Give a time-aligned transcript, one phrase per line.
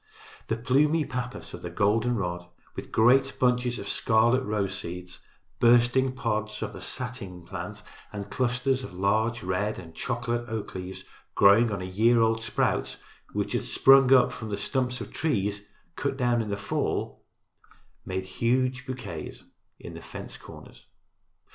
[0.47, 5.19] The plumy pappus of the golden rod, with great bunches of scarlet rose seeds,
[5.59, 11.03] bursting pods of the satin plant and clusters of large red and chocolate oak leaves
[11.35, 12.97] growing on year old sprouts
[13.33, 15.61] which had sprung up from the stumps of trees
[15.95, 17.23] cut down the fall
[17.61, 19.43] before made huge bouquets
[19.79, 20.87] in the fence corners.